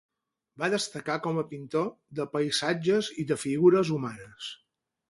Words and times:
Va 0.61 0.69
destacar 0.73 1.17
com 1.27 1.37
a 1.41 1.45
pintor 1.51 1.85
de 2.21 2.27
paisatges 2.33 3.13
i 3.25 3.31
de 3.35 3.43
figures 3.47 3.95
humanes. 3.99 4.53